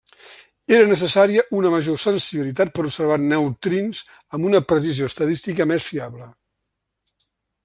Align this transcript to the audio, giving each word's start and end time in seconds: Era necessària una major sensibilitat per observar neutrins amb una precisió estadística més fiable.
Era 0.77 0.87
necessària 0.91 1.43
una 1.57 1.73
major 1.73 1.99
sensibilitat 2.05 2.73
per 2.77 2.85
observar 2.85 3.19
neutrins 3.27 4.03
amb 4.37 4.51
una 4.53 4.63
precisió 4.75 5.11
estadística 5.15 5.73
més 5.75 5.91
fiable. 5.93 6.31